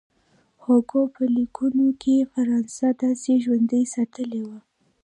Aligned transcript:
هوګو 0.63 1.01
په 1.15 1.23
لیکونو 1.35 1.87
کې 2.01 2.27
فرانسه 2.31 2.87
داسې 3.03 3.31
ژوندۍ 3.43 3.83
ساتلې 3.95 4.41
وه. 4.47 4.59